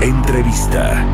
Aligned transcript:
Entrevista. 0.00 1.06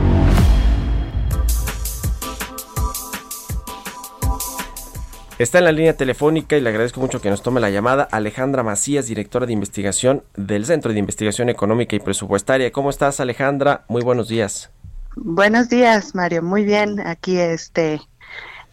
Está 5.38 5.58
en 5.58 5.64
la 5.64 5.72
línea 5.72 5.96
telefónica 5.96 6.56
y 6.56 6.60
le 6.60 6.68
agradezco 6.68 7.00
mucho 7.00 7.20
que 7.20 7.30
nos 7.30 7.42
tome 7.42 7.60
la 7.60 7.70
llamada 7.70 8.02
Alejandra 8.10 8.62
Macías, 8.62 9.06
directora 9.06 9.46
de 9.46 9.52
investigación 9.52 10.24
del 10.36 10.66
Centro 10.66 10.92
de 10.92 10.98
Investigación 10.98 11.48
Económica 11.48 11.94
y 11.94 12.00
Presupuestaria. 12.00 12.72
¿Cómo 12.72 12.90
estás, 12.90 13.20
Alejandra? 13.20 13.84
Muy 13.88 14.02
buenos 14.02 14.28
días. 14.28 14.70
Buenos 15.14 15.68
días, 15.68 16.14
Mario. 16.14 16.42
Muy 16.42 16.64
bien. 16.64 16.98
Aquí, 17.00 17.38
este, 17.38 18.00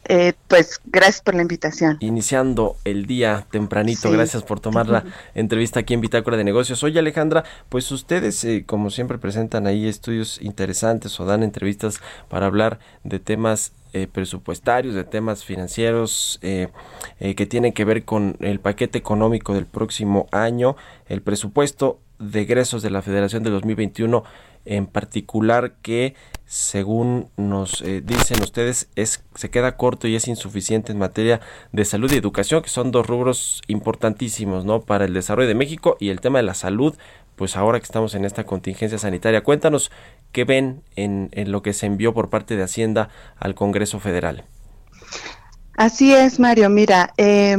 eh, 0.05 0.34
pues, 0.48 0.80
gracias 0.85 1.21
por 1.21 1.35
la 1.35 1.41
invitación. 1.41 1.98
Iniciando 1.99 2.77
el 2.84 3.05
día 3.05 3.45
tempranito, 3.52 4.09
gracias 4.12 4.44
por 4.44 4.59
tomar 4.59 4.88
la 4.88 5.03
entrevista 5.35 5.81
aquí 5.81 5.94
en 5.94 6.02
Bitácora 6.02 6.38
de 6.38 6.44
Negocios. 6.44 6.84
Oye, 6.84 6.99
Alejandra, 6.99 7.44
pues 7.70 7.91
ustedes, 7.91 8.44
eh, 8.44 8.63
como 8.66 8.89
siempre, 8.89 9.17
presentan 9.17 9.67
ahí 9.67 9.88
estudios 9.88 10.41
interesantes 10.41 11.19
o 11.19 11.25
dan 11.25 11.44
entrevistas 11.44 12.00
para 12.28 12.45
hablar 12.45 12.80
de 13.03 13.19
temas 13.19 13.73
eh, 13.91 14.06
presupuestarios, 14.06 14.94
de 14.94 15.03
temas 15.03 15.44
financieros 15.44 16.38
eh, 16.44 16.67
eh, 17.19 17.34
que 17.34 17.47
tienen 17.47 17.73
que 17.73 17.86
ver 17.86 18.06
con 18.06 18.38
el 18.39 18.59
paquete 18.59 19.00
económico 19.00 19.56
del 19.56 19.66
próximo 19.66 20.28
año, 20.31 20.75
el 21.08 21.23
presupuesto 21.23 22.00
de 22.20 22.42
egresos 22.42 22.81
de 22.81 22.89
la 22.89 23.02
Federación 23.02 23.44
de 23.44 23.50
2021 23.50 24.23
en 24.66 24.86
particular 24.88 25.73
que 25.81 26.16
según 26.45 27.30
nos 27.38 27.81
dicen 28.03 28.44
ustedes 28.44 28.89
es 28.95 29.23
se 29.36 29.50
queda 29.50 29.78
corto 29.78 30.08
y 30.08 30.16
es 30.16 30.28
insuficiente 30.28 30.92
en 30.92 30.97
materia 30.97 31.40
de 31.72 31.86
salud 31.86 32.12
y 32.12 32.17
educación 32.17 32.62
que 32.62 32.70
son 32.70 32.92
dos 32.92 33.08
rubros 33.08 33.62
importantísimos 33.67 34.66
no 34.66 34.81
para 34.81 35.06
el 35.06 35.14
desarrollo 35.14 35.47
de 35.47 35.56
México 35.56 35.95
y 36.00 36.09
el 36.09 36.20
tema 36.20 36.40
de 36.40 36.44
la 36.44 36.56
salud 36.56 36.95
pues 37.40 37.56
ahora 37.56 37.80
que 37.80 37.86
estamos 37.86 38.16
en 38.16 38.25
esta 38.25 38.44
contingencia 38.44 38.97
sanitaria. 38.97 39.45
Cuéntanos 39.45 39.92
qué 40.34 40.44
ven 40.44 40.84
en, 40.97 41.30
en 41.31 41.53
lo 41.53 41.62
que 41.64 41.72
se 41.72 41.86
envió 41.86 42.14
por 42.14 42.30
parte 42.30 42.58
de 42.58 42.64
Hacienda 42.64 43.08
al 43.38 43.56
Congreso 43.56 44.02
Federal. 44.02 44.44
Así 45.78 46.14
es, 46.14 46.38
Mario. 46.38 46.70
Mira, 46.70 47.14
eh, 47.16 47.56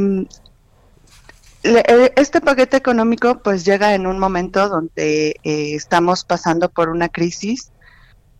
este 1.63 2.41
paquete 2.41 2.77
económico 2.77 3.39
pues 3.43 3.65
llega 3.65 3.93
en 3.93 4.07
un 4.07 4.19
momento 4.19 4.67
donde 4.67 5.35
eh, 5.43 5.75
estamos 5.75 6.23
pasando 6.23 6.69
por 6.69 6.89
una 6.89 7.09
crisis 7.09 7.71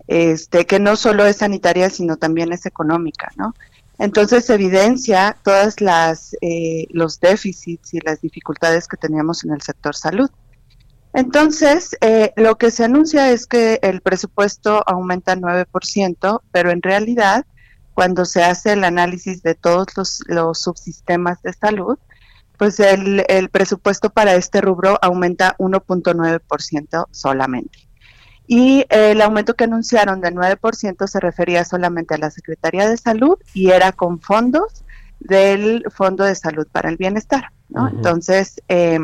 este, 0.07 0.65
que 0.65 0.79
no 0.79 0.95
solo 0.95 1.25
es 1.25 1.37
sanitaria, 1.37 1.89
sino 1.89 2.17
también 2.17 2.51
es 2.51 2.65
económica, 2.65 3.31
¿no? 3.37 3.53
Entonces 3.97 4.49
evidencia 4.49 5.37
todas 5.43 5.79
las 5.79 6.35
eh, 6.41 6.87
los 6.89 7.19
déficits 7.19 7.93
y 7.93 7.99
las 7.99 8.19
dificultades 8.21 8.87
que 8.87 8.97
teníamos 8.97 9.43
en 9.43 9.51
el 9.51 9.61
sector 9.61 9.95
salud. 9.95 10.29
Entonces, 11.13 11.95
eh, 12.01 12.33
lo 12.35 12.57
que 12.57 12.71
se 12.71 12.85
anuncia 12.85 13.31
es 13.31 13.45
que 13.45 13.79
el 13.83 14.01
presupuesto 14.01 14.81
aumenta 14.87 15.35
9%, 15.35 16.41
pero 16.51 16.71
en 16.71 16.81
realidad, 16.81 17.45
cuando 17.93 18.25
se 18.25 18.43
hace 18.43 18.73
el 18.73 18.85
análisis 18.85 19.43
de 19.43 19.55
todos 19.55 19.87
los, 19.97 20.21
los 20.27 20.61
subsistemas 20.61 21.41
de 21.41 21.53
salud, 21.53 21.97
pues 22.61 22.79
el, 22.79 23.25
el, 23.27 23.49
presupuesto 23.49 24.11
para 24.11 24.35
este 24.35 24.61
rubro 24.61 24.99
aumenta 25.01 25.55
1.9% 25.57 27.07
solamente. 27.09 27.79
Y 28.45 28.85
el 28.89 29.19
aumento 29.21 29.55
que 29.55 29.63
anunciaron 29.63 30.21
del 30.21 30.35
9% 30.35 31.07
se 31.07 31.19
refería 31.19 31.65
solamente 31.65 32.13
a 32.13 32.19
la 32.19 32.29
Secretaría 32.29 32.87
de 32.87 32.97
Salud 32.97 33.39
y 33.55 33.71
era 33.71 33.93
con 33.93 34.21
fondos 34.21 34.83
del 35.19 35.85
Fondo 35.89 36.23
de 36.23 36.35
Salud 36.35 36.67
para 36.71 36.89
el 36.89 36.97
Bienestar. 36.97 37.45
¿no? 37.69 37.85
Uh 37.85 37.87
-huh. 37.87 37.95
Entonces, 37.95 38.61
eh, 38.67 38.99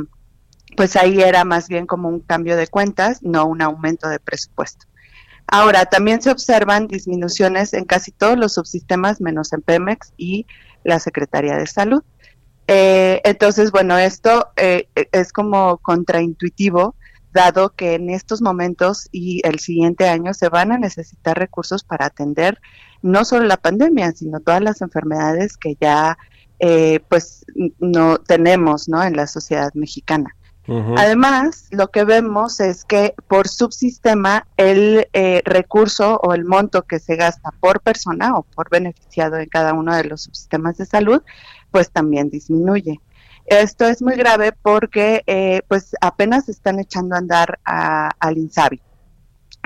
pues 0.76 0.96
ahí 0.96 1.20
era 1.20 1.44
más 1.44 1.68
bien 1.68 1.88
como 1.88 2.10
un 2.10 2.20
cambio 2.20 2.58
de 2.58 2.68
cuentas, 2.68 3.24
no 3.24 3.48
un 3.48 3.64
aumento 3.64 4.08
de 4.08 4.20
presupuesto. 4.20 4.86
Ahora, 5.48 5.88
también 5.88 6.22
se 6.22 6.30
observan 6.30 6.88
disminuciones 6.88 7.74
en 7.74 7.86
casi 7.86 8.12
todos 8.12 8.38
los 8.38 8.54
subsistemas, 8.54 9.20
menos 9.20 9.52
en 9.52 9.64
Pemex 9.64 10.14
y 10.16 10.46
la 10.84 11.00
Secretaría 11.00 11.58
de 11.58 11.66
Salud. 11.66 12.04
Eh, 12.68 13.22
entonces, 13.24 13.72
bueno, 13.72 13.98
esto 13.98 14.50
eh, 14.58 14.90
es 15.12 15.32
como 15.32 15.78
contraintuitivo, 15.78 16.96
dado 17.32 17.70
que 17.76 17.96
en 17.96 18.10
estos 18.10 18.42
momentos 18.42 19.08
y 19.12 19.42
el 19.48 19.60
siguiente 19.60 20.08
año 20.08 20.34
se 20.34 20.50
van 20.50 20.72
a 20.72 20.78
necesitar 20.78 21.38
recursos 21.38 21.84
para 21.84 22.08
atender 22.08 22.60
no 23.02 23.26
solo 23.26 23.46
la 23.46 23.58
pandemia, 23.58 24.12
sino 24.12 24.40
todas 24.40 24.62
las 24.62 24.82
enfermedades 24.82 25.56
que 25.58 25.78
ya 25.80 26.18
eh, 26.60 27.00
pues 27.08 27.46
no 27.80 28.18
tenemos 28.18 28.90
¿no? 28.90 29.04
en 29.04 29.16
la 29.16 29.28
sociedad 29.28 29.72
mexicana. 29.76 30.36
Uh 30.68 30.74
-huh. 30.74 30.96
Además, 30.98 31.68
lo 31.70 31.88
que 31.88 32.04
vemos 32.04 32.60
es 32.60 32.84
que 32.84 33.14
por 33.30 33.48
subsistema 33.48 34.48
el 34.58 35.08
eh, 35.14 35.42
recurso 35.46 36.20
o 36.22 36.34
el 36.34 36.44
monto 36.44 36.82
que 36.82 37.00
se 37.00 37.16
gasta 37.16 37.52
por 37.62 37.80
persona 37.80 38.36
o 38.36 38.44
por 38.44 38.70
beneficiado 38.70 39.38
en 39.38 39.48
cada 39.48 39.74
uno 39.74 39.96
de 39.96 40.04
los 40.04 40.24
subsistemas 40.24 40.76
de 40.78 40.86
salud, 40.86 41.22
pues 41.78 41.92
también 41.92 42.32
disminuye. 42.32 43.00
Esto 43.46 43.86
es 43.86 44.02
muy 44.02 44.16
grave 44.16 44.52
porque 44.52 45.22
eh, 45.28 45.62
pues 45.68 45.96
apenas 46.02 46.50
están 46.50 46.80
echando 46.80 47.14
a 47.14 47.20
andar 47.20 47.60
a, 47.66 48.10
al 48.20 48.40
INSABI. 48.40 48.82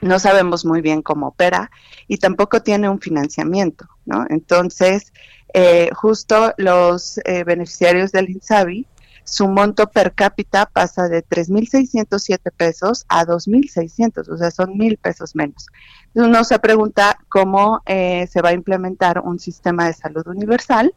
No 0.02 0.20
sabemos 0.20 0.66
muy 0.66 0.82
bien 0.82 1.04
cómo 1.04 1.28
opera 1.28 1.72
y 2.10 2.18
tampoco 2.18 2.62
tiene 2.64 2.90
un 2.90 3.00
financiamiento, 3.00 3.88
¿no? 4.06 4.26
Entonces, 4.28 5.14
eh, 5.54 5.90
justo 5.94 6.54
los 6.58 7.18
eh, 7.20 7.46
beneficiarios 7.46 8.12
del 8.12 8.30
INSABI 8.30 8.86
su 9.24 9.48
monto 9.48 9.90
per 9.90 10.12
cápita 10.12 10.66
pasa 10.66 11.08
de 11.08 11.24
3.607 11.24 12.52
pesos 12.52 13.06
a 13.08 13.26
2.600, 13.26 14.28
o 14.28 14.38
sea, 14.38 14.52
son 14.52 14.78
mil 14.78 14.98
pesos 14.98 15.34
menos. 15.34 15.68
Uno 16.14 16.44
se 16.44 16.60
pregunta 16.60 17.20
cómo 17.30 17.82
se 17.86 18.42
va 18.44 18.50
a 18.50 18.54
implementar 18.54 19.20
un 19.20 19.40
sistema 19.40 19.86
de 19.86 19.94
salud 19.94 20.28
universal 20.28 20.94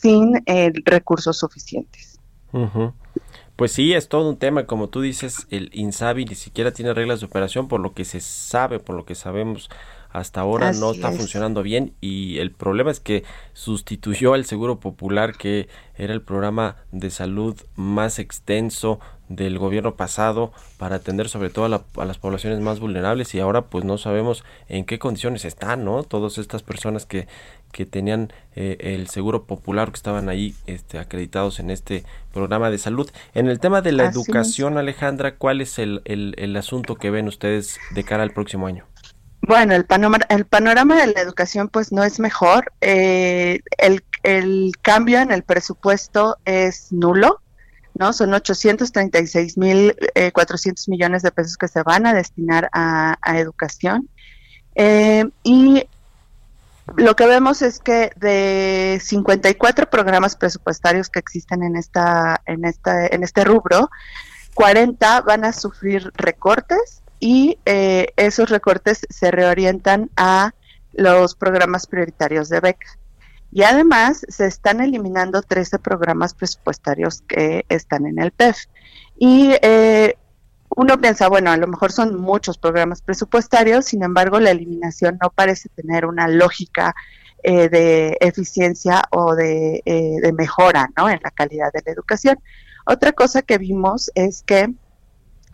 sin 0.00 0.42
eh, 0.46 0.72
recursos 0.84 1.38
suficientes. 1.38 2.18
Pues 3.56 3.72
sí, 3.72 3.94
es 3.94 4.08
todo 4.08 4.28
un 4.28 4.36
tema, 4.36 4.66
como 4.66 4.88
tú 4.88 5.00
dices, 5.00 5.46
el 5.50 5.70
INSABI 5.72 6.24
ni 6.24 6.34
siquiera 6.34 6.72
tiene 6.72 6.92
reglas 6.92 7.20
de 7.20 7.26
operación, 7.26 7.68
por 7.68 7.80
lo 7.80 7.92
que 7.92 8.04
se 8.04 8.20
sabe, 8.20 8.80
por 8.80 8.96
lo 8.96 9.04
que 9.04 9.14
sabemos 9.14 9.70
hasta 10.14 10.40
ahora 10.40 10.68
Así 10.68 10.80
no 10.80 10.92
está 10.92 11.10
es. 11.10 11.16
funcionando 11.16 11.62
bien 11.64 11.92
y 12.00 12.38
el 12.38 12.52
problema 12.52 12.92
es 12.92 13.00
que 13.00 13.24
sustituyó 13.52 14.32
al 14.32 14.44
Seguro 14.44 14.78
Popular 14.78 15.36
que 15.36 15.68
era 15.96 16.14
el 16.14 16.22
programa 16.22 16.76
de 16.92 17.10
salud 17.10 17.60
más 17.74 18.20
extenso 18.20 19.00
del 19.28 19.58
gobierno 19.58 19.96
pasado 19.96 20.52
para 20.78 20.96
atender 20.96 21.28
sobre 21.28 21.50
todo 21.50 21.64
a, 21.64 21.68
la, 21.68 21.82
a, 21.96 22.04
las 22.04 22.18
poblaciones 22.18 22.60
más 22.60 22.78
vulnerables 22.78 23.34
y 23.34 23.40
ahora 23.40 23.62
pues 23.62 23.84
no 23.84 23.98
sabemos 23.98 24.44
en 24.68 24.84
qué 24.84 25.00
condiciones 25.00 25.44
están, 25.44 25.84
¿no? 25.84 26.04
Todas 26.04 26.38
estas 26.38 26.62
personas 26.62 27.06
que, 27.06 27.26
que 27.72 27.84
tenían 27.84 28.32
eh, 28.54 28.76
el 28.80 29.08
seguro 29.08 29.46
popular 29.46 29.90
que 29.90 29.96
estaban 29.96 30.28
ahí 30.28 30.54
este, 30.66 30.98
acreditados 30.98 31.58
en 31.58 31.70
este 31.70 32.04
programa 32.32 32.70
de 32.70 32.78
salud. 32.78 33.10
En 33.34 33.48
el 33.48 33.58
tema 33.58 33.80
de 33.82 33.90
la 33.92 34.08
Así 34.08 34.18
educación, 34.18 34.74
es. 34.74 34.78
Alejandra, 34.78 35.36
¿cuál 35.36 35.60
es 35.60 35.80
el, 35.80 36.02
el, 36.04 36.34
el 36.38 36.54
asunto 36.56 36.94
que 36.94 37.10
ven 37.10 37.26
ustedes 37.26 37.80
de 37.94 38.04
cara 38.04 38.22
al 38.22 38.30
próximo 38.32 38.68
año? 38.68 38.86
Bueno, 39.46 39.74
el 39.74 39.84
panorama, 39.84 40.18
el 40.30 40.46
panorama 40.46 40.96
de 40.96 41.12
la 41.12 41.20
educación 41.20 41.68
pues 41.68 41.92
no 41.92 42.02
es 42.02 42.18
mejor. 42.18 42.72
Eh, 42.80 43.60
el, 43.76 44.02
el, 44.22 44.72
cambio 44.80 45.20
en 45.20 45.30
el 45.32 45.42
presupuesto 45.42 46.38
es 46.46 46.92
nulo, 46.92 47.42
¿no? 47.92 48.14
Son 48.14 48.32
836 48.32 49.58
mil 49.58 49.94
eh, 50.14 50.32
400 50.32 50.88
millones 50.88 51.22
de 51.22 51.30
pesos 51.30 51.58
que 51.58 51.68
se 51.68 51.82
van 51.82 52.06
a 52.06 52.14
destinar 52.14 52.70
a, 52.72 53.18
a 53.20 53.38
educación. 53.38 54.08
Eh, 54.76 55.28
y 55.42 55.84
lo 56.96 57.14
que 57.14 57.26
vemos 57.26 57.60
es 57.60 57.80
que 57.80 58.12
de 58.16 58.98
54 59.02 59.90
programas 59.90 60.36
presupuestarios 60.36 61.10
que 61.10 61.18
existen 61.18 61.62
en 61.62 61.76
esta, 61.76 62.40
en 62.46 62.64
esta, 62.64 63.06
en 63.08 63.22
este 63.22 63.44
rubro, 63.44 63.90
40 64.54 65.20
van 65.20 65.44
a 65.44 65.52
sufrir 65.52 66.10
recortes 66.14 67.03
y 67.24 67.58
eh, 67.64 68.08
esos 68.18 68.50
recortes 68.50 69.06
se 69.08 69.30
reorientan 69.30 70.10
a 70.14 70.52
los 70.92 71.34
programas 71.34 71.86
prioritarios 71.86 72.50
de 72.50 72.60
beca. 72.60 72.98
Y 73.50 73.62
además 73.62 74.26
se 74.28 74.44
están 74.44 74.82
eliminando 74.82 75.40
13 75.40 75.78
programas 75.78 76.34
presupuestarios 76.34 77.22
que 77.26 77.64
están 77.70 78.04
en 78.04 78.18
el 78.18 78.30
PEF. 78.30 78.58
Y 79.16 79.54
eh, 79.62 80.18
uno 80.68 81.00
piensa, 81.00 81.30
bueno, 81.30 81.50
a 81.50 81.56
lo 81.56 81.66
mejor 81.66 81.92
son 81.92 82.14
muchos 82.20 82.58
programas 82.58 83.00
presupuestarios, 83.00 83.86
sin 83.86 84.02
embargo, 84.02 84.38
la 84.38 84.50
eliminación 84.50 85.16
no 85.22 85.30
parece 85.30 85.70
tener 85.70 86.04
una 86.04 86.28
lógica 86.28 86.94
eh, 87.42 87.70
de 87.70 88.18
eficiencia 88.20 89.02
o 89.10 89.34
de, 89.34 89.80
de, 89.86 90.32
mejora 90.34 90.90
¿no? 90.94 91.08
en 91.08 91.20
la 91.24 91.30
calidad 91.30 91.72
de 91.72 91.82
la 91.86 91.92
educación. 91.92 92.38
Otra 92.84 93.12
cosa 93.12 93.40
que 93.40 93.56
vimos 93.56 94.10
es 94.14 94.42
que, 94.42 94.74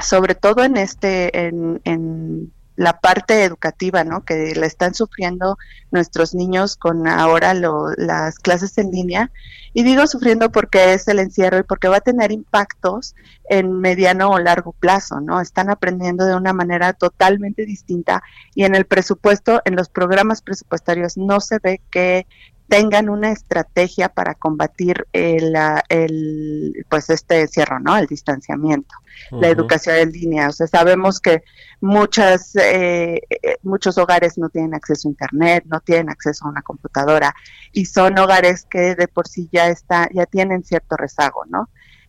sobre 0.03 0.35
todo 0.35 0.65
en 0.65 0.77
este, 0.77 1.47
en, 1.47 1.81
en 1.85 2.53
la 2.81 2.99
parte 2.99 3.45
educativa, 3.45 4.05
¿no? 4.05 4.25
Que 4.25 4.55
la 4.55 4.65
están 4.65 4.95
sufriendo 4.95 5.59
nuestros 5.91 6.35
niños 6.35 6.77
con 6.77 7.07
ahora 7.07 7.53
las 7.53 8.39
clases 8.39 8.79
en 8.79 8.91
línea. 8.91 9.31
Y 9.75 9.83
digo 9.83 10.07
sufriendo 10.07 10.51
porque 10.51 10.95
es 10.95 11.07
el 11.07 11.19
encierro 11.19 11.59
y 11.59 11.63
porque 11.63 11.89
va 11.89 11.99
a 11.99 12.01
tener 12.01 12.33
impactos 12.33 13.15
en 13.51 13.81
mediano 13.81 14.31
o 14.31 14.39
largo 14.39 14.73
plazo, 14.73 15.21
¿no? 15.21 15.43
Están 15.43 15.69
aprendiendo 15.69 16.25
de 16.25 16.35
una 16.35 16.55
manera 16.55 16.95
totalmente 16.95 17.67
distinta 17.67 18.23
y 18.55 18.65
en 18.65 18.75
el 18.75 18.87
presupuesto, 18.87 19.61
en 19.67 19.77
los 19.77 19.91
programas 19.91 20.41
presupuestarios 20.41 21.19
no 21.19 21.41
se 21.41 21.59
ve 21.63 21.83
que 21.91 22.27
tengan 22.71 23.09
una 23.09 23.33
estrategia 23.33 24.09
para 24.09 24.37
combatir 24.37 25.05
el, 25.13 25.57
el, 25.89 26.87
pues 26.89 27.11
este 27.11 27.41
encierro, 27.41 27.81
¿no? 27.81 27.99
El 27.99 28.07
distanciamiento, 28.07 28.95
la 29.33 29.49
educación 29.49 29.97
en 29.97 30.13
línea. 30.13 30.49
O 30.49 30.53
sea, 30.53 30.69
sabemos 30.69 31.19
que 31.19 31.43
muchas, 31.81 32.55
eh, 32.55 33.21
eh, 33.29 33.57
muchos 33.65 33.99
hogares 33.99 34.39
no 34.39 34.51
tienen 34.51 34.75
acceso 34.75 35.09
a 35.09 35.11
internet, 35.11 35.65
no 35.67 35.81
tienen 35.81 36.11
acceso 36.11 36.47
a 36.47 36.51
una 36.51 36.63
computadora 36.63 37.35
y 37.73 37.87
son 37.87 38.17
hogares 38.21 38.65
que 38.71 38.95
de 38.95 39.09
por 39.09 39.27
sí 39.27 39.49
ya 39.51 39.67
está, 39.67 40.09
ya 40.15 40.27
tienen 40.27 40.63
cierto 40.63 40.97
rezago, 40.97 41.45
¿no? 41.47 41.69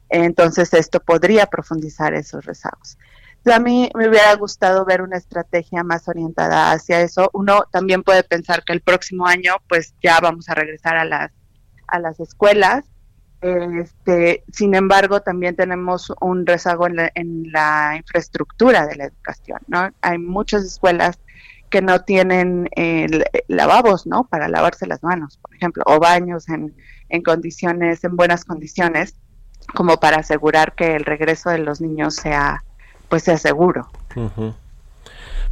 Entonces 0.09 0.75
esto 0.75 0.99
podría 0.99 1.47
profundizar 1.47 2.13
esos 2.13 2.45
rezagos 2.45 2.99
a 3.45 3.59
mí 3.59 3.89
me 3.95 4.07
hubiera 4.07 4.33
gustado 4.35 4.85
ver 4.85 5.01
una 5.01 5.17
estrategia 5.17 5.83
más 5.83 6.07
orientada 6.07 6.71
hacia 6.71 7.01
eso. 7.01 7.29
Uno 7.33 7.65
también 7.71 8.03
puede 8.03 8.23
pensar 8.23 8.63
que 8.63 8.73
el 8.73 8.81
próximo 8.81 9.25
año 9.25 9.55
pues 9.67 9.95
ya 10.01 10.19
vamos 10.19 10.49
a 10.49 10.55
regresar 10.55 10.97
a 10.97 11.05
las, 11.05 11.31
a 11.87 11.99
las 11.99 12.19
escuelas. 12.19 12.85
Este, 13.41 14.43
sin 14.51 14.75
embargo, 14.75 15.21
también 15.21 15.55
tenemos 15.55 16.13
un 16.21 16.45
rezago 16.45 16.85
en 16.85 16.95
la, 16.97 17.11
en 17.15 17.51
la 17.51 17.95
infraestructura 17.97 18.85
de 18.85 18.95
la 18.95 19.05
educación, 19.05 19.59
¿no? 19.67 19.89
Hay 20.01 20.19
muchas 20.19 20.63
escuelas 20.63 21.17
que 21.71 21.81
no 21.81 22.01
tienen 22.01 22.69
lavabos, 23.47 24.05
¿no? 24.05 24.25
Para 24.25 24.47
lavarse 24.47 24.85
las 24.85 25.01
manos, 25.01 25.37
por 25.37 25.55
ejemplo, 25.55 25.83
o 25.87 25.99
baños 25.99 26.49
en, 26.49 26.75
en 27.09 27.23
condiciones, 27.23 28.03
en 28.03 28.15
buenas 28.15 28.45
condiciones, 28.45 29.15
como 29.73 29.97
para 29.97 30.17
asegurar 30.17 30.75
que 30.75 30.95
el 30.95 31.05
regreso 31.05 31.49
de 31.49 31.59
los 31.59 31.81
niños 31.81 32.15
sea, 32.15 32.63
pues 33.11 33.23
sea 33.23 33.37
seguro. 33.37 33.89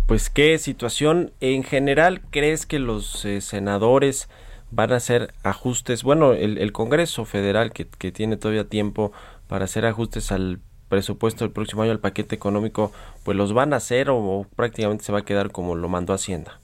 Pues 0.07 0.29
qué 0.29 0.57
situación 0.57 1.33
en 1.41 1.63
general 1.63 2.21
crees 2.31 2.65
que 2.65 2.79
los 2.79 3.25
eh, 3.25 3.41
senadores 3.41 4.29
van 4.71 4.93
a 4.93 4.95
hacer 4.95 5.33
ajustes, 5.43 6.03
bueno, 6.03 6.31
el, 6.31 6.71
Congreso 6.71 7.25
Federal 7.25 7.73
que, 7.73 7.85
que, 7.85 8.13
tiene 8.13 8.37
todavía 8.37 8.69
tiempo 8.69 9.11
para 9.49 9.65
hacer 9.65 9.85
ajustes 9.85 10.31
al 10.31 10.61
presupuesto 10.87 11.43
del 11.43 11.51
próximo 11.51 11.81
año, 11.81 11.91
al 11.91 11.99
paquete 11.99 12.33
económico, 12.33 12.93
pues 13.23 13.35
los 13.35 13.51
van 13.51 13.73
a 13.73 13.77
hacer 13.77 14.09
o 14.09 14.47
prácticamente 14.55 15.03
se 15.03 15.11
va 15.11 15.19
a 15.19 15.25
quedar 15.25 15.51
como 15.51 15.75
lo 15.75 15.89
mandó 15.89 16.13
Hacienda. 16.13 16.61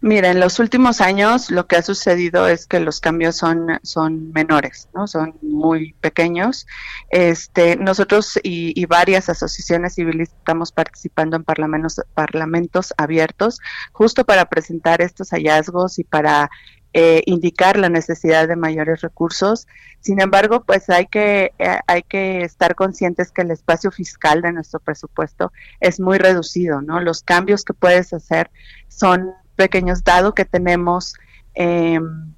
Mira, 0.00 0.30
en 0.30 0.40
los 0.40 0.58
últimos 0.58 1.00
años 1.00 1.50
lo 1.50 1.66
que 1.66 1.76
ha 1.76 1.82
sucedido 1.82 2.46
es 2.46 2.66
que 2.66 2.80
los 2.80 3.00
cambios 3.00 3.36
son, 3.36 3.78
son 3.82 4.32
menores, 4.32 4.88
¿no? 4.94 5.06
Son 5.06 5.34
muy 5.42 5.94
pequeños. 5.94 6.66
Este, 7.10 7.76
nosotros 7.76 8.38
y, 8.42 8.86
varias 8.86 9.28
asociaciones 9.28 9.94
civiles 9.94 10.30
estamos 10.30 10.72
participando 10.72 11.36
en 11.36 11.44
parlamentos, 11.44 12.00
parlamentos 12.14 12.94
abiertos 12.96 13.60
justo 13.92 14.24
para 14.24 14.46
presentar 14.46 15.02
estos 15.02 15.30
hallazgos 15.30 15.98
y 15.98 16.04
para 16.04 16.48
eh, 16.94 17.22
indicar 17.26 17.76
la 17.76 17.90
necesidad 17.90 18.48
de 18.48 18.56
mayores 18.56 19.02
recursos. 19.02 19.66
Sin 20.00 20.20
embargo, 20.20 20.64
pues 20.64 20.88
hay 20.88 21.06
que, 21.06 21.52
eh, 21.58 21.78
hay 21.86 22.02
que 22.02 22.42
estar 22.42 22.74
conscientes 22.74 23.30
que 23.30 23.42
el 23.42 23.50
espacio 23.50 23.90
fiscal 23.90 24.40
de 24.40 24.52
nuestro 24.52 24.80
presupuesto 24.80 25.52
es 25.80 26.00
muy 26.00 26.16
reducido, 26.16 26.80
¿no? 26.80 27.00
Los 27.00 27.22
cambios 27.22 27.64
que 27.64 27.74
puedes 27.74 28.12
hacer 28.14 28.50
son 28.88 29.34
pequeños, 29.58 30.04
dado 30.04 30.34
que 30.34 30.44
tenemos 30.44 31.14
em, 31.54 32.32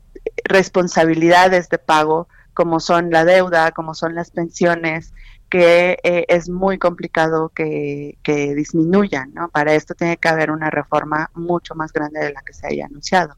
responsabilidades 0.44 1.68
de 1.68 1.78
pago, 1.78 2.26
como 2.54 2.80
son 2.80 3.10
la 3.10 3.24
deuda, 3.24 3.72
como 3.72 3.94
son 3.94 4.14
las 4.14 4.30
pensiones, 4.30 5.12
que 5.50 5.98
eh, 6.02 6.24
es 6.28 6.48
muy 6.48 6.78
complicado 6.78 7.50
que, 7.50 8.16
que 8.22 8.54
disminuyan, 8.54 9.34
¿no? 9.34 9.48
Para 9.50 9.74
esto 9.74 9.94
tiene 9.94 10.16
que 10.16 10.28
haber 10.28 10.50
una 10.50 10.70
reforma 10.70 11.30
mucho 11.34 11.74
más 11.74 11.92
grande 11.92 12.20
de 12.20 12.32
la 12.32 12.40
que 12.42 12.54
se 12.54 12.66
haya 12.66 12.86
anunciado. 12.86 13.36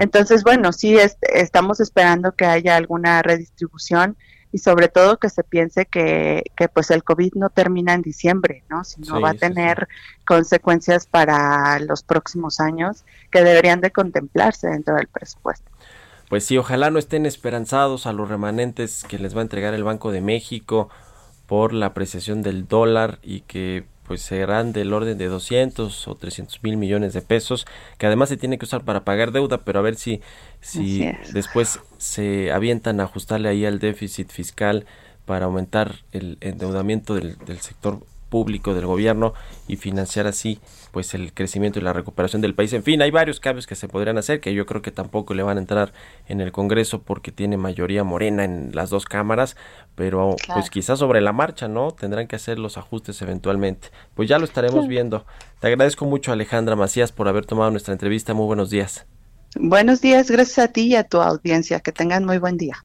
Entonces, 0.00 0.42
bueno, 0.42 0.72
sí 0.72 0.96
estamos 1.20 1.78
esperando 1.78 2.32
que 2.32 2.44
haya 2.44 2.74
alguna 2.74 3.22
redistribución 3.22 4.16
y 4.52 4.58
sobre 4.58 4.88
todo 4.88 5.18
que 5.18 5.28
se 5.28 5.44
piense 5.44 5.86
que, 5.86 6.44
que 6.56 6.68
pues 6.68 6.90
el 6.90 7.04
COVID 7.04 7.34
no 7.34 7.50
termina 7.50 7.94
en 7.94 8.02
diciembre, 8.02 8.64
¿no? 8.68 8.84
Sino 8.84 9.20
va 9.20 9.30
a 9.30 9.34
tener 9.34 9.88
consecuencias 10.26 11.06
para 11.06 11.78
los 11.80 12.02
próximos 12.02 12.60
años 12.60 13.04
que 13.30 13.42
deberían 13.42 13.80
de 13.80 13.90
contemplarse 13.90 14.68
dentro 14.68 14.96
del 14.96 15.08
presupuesto. 15.08 15.70
Pues 16.28 16.44
sí, 16.44 16.56
ojalá 16.58 16.90
no 16.90 16.98
estén 16.98 17.26
esperanzados 17.26 18.06
a 18.06 18.12
los 18.12 18.28
remanentes 18.28 19.04
que 19.04 19.18
les 19.18 19.34
va 19.34 19.40
a 19.40 19.42
entregar 19.42 19.74
el 19.74 19.84
Banco 19.84 20.12
de 20.12 20.20
México 20.20 20.88
por 21.46 21.72
la 21.72 21.86
apreciación 21.86 22.42
del 22.42 22.68
dólar 22.68 23.18
y 23.22 23.40
que 23.40 23.84
pues 24.10 24.22
serán 24.22 24.72
del 24.72 24.92
orden 24.92 25.18
de 25.18 25.26
200 25.26 26.08
o 26.08 26.14
300 26.16 26.64
mil 26.64 26.76
millones 26.76 27.12
de 27.12 27.22
pesos, 27.22 27.64
que 27.96 28.06
además 28.06 28.28
se 28.28 28.36
tiene 28.36 28.58
que 28.58 28.64
usar 28.64 28.82
para 28.82 29.04
pagar 29.04 29.30
deuda, 29.30 29.58
pero 29.58 29.78
a 29.78 29.82
ver 29.82 29.94
si, 29.94 30.20
si 30.60 31.08
después 31.32 31.78
se 31.96 32.50
avientan 32.50 32.98
a 32.98 33.04
ajustarle 33.04 33.48
ahí 33.48 33.64
al 33.64 33.78
déficit 33.78 34.32
fiscal 34.32 34.84
para 35.26 35.44
aumentar 35.44 36.00
el 36.10 36.38
endeudamiento 36.40 37.14
del, 37.14 37.38
del 37.46 37.60
sector 37.60 38.00
público 38.30 38.72
del 38.72 38.86
gobierno 38.86 39.34
y 39.68 39.76
financiar 39.76 40.26
así 40.26 40.60
pues 40.92 41.14
el 41.14 41.32
crecimiento 41.34 41.78
y 41.78 41.82
la 41.82 41.92
recuperación 41.92 42.40
del 42.40 42.54
país. 42.54 42.72
En 42.72 42.82
fin, 42.82 43.02
hay 43.02 43.10
varios 43.10 43.40
cambios 43.40 43.66
que 43.66 43.74
se 43.74 43.88
podrían 43.88 44.18
hacer 44.18 44.40
que 44.40 44.54
yo 44.54 44.66
creo 44.66 44.80
que 44.82 44.90
tampoco 44.90 45.34
le 45.34 45.42
van 45.42 45.58
a 45.58 45.60
entrar 45.60 45.92
en 46.26 46.40
el 46.40 46.52
Congreso 46.52 47.02
porque 47.02 47.32
tiene 47.32 47.56
mayoría 47.56 48.04
morena 48.04 48.44
en 48.44 48.70
las 48.74 48.90
dos 48.90 49.04
cámaras, 49.04 49.56
pero 49.94 50.36
pues 50.52 50.70
quizás 50.70 50.98
sobre 50.98 51.20
la 51.20 51.32
marcha, 51.32 51.68
¿no? 51.68 51.92
Tendrán 51.92 52.26
que 52.26 52.36
hacer 52.36 52.58
los 52.58 52.78
ajustes 52.78 53.20
eventualmente. 53.22 53.88
Pues 54.14 54.28
ya 54.28 54.38
lo 54.38 54.44
estaremos 54.44 54.88
viendo. 54.88 55.26
Te 55.60 55.66
agradezco 55.66 56.06
mucho 56.06 56.32
Alejandra 56.32 56.76
Macías 56.76 57.12
por 57.12 57.28
haber 57.28 57.46
tomado 57.46 57.70
nuestra 57.70 57.92
entrevista. 57.92 58.34
Muy 58.34 58.46
buenos 58.46 58.70
días. 58.70 59.06
Buenos 59.56 60.00
días, 60.00 60.30
gracias 60.30 60.58
a 60.58 60.72
ti 60.72 60.82
y 60.82 60.94
a 60.94 61.04
tu 61.04 61.20
audiencia. 61.20 61.80
Que 61.80 61.92
tengan 61.92 62.24
muy 62.24 62.38
buen 62.38 62.56
día. 62.56 62.84